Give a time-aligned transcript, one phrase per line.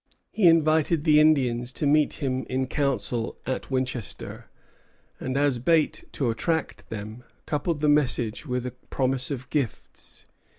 [0.31, 4.49] He invited the Indians to meet him in council at Winchester,
[5.19, 10.25] and, as bait to attract them, coupled the message with a promise of gifts.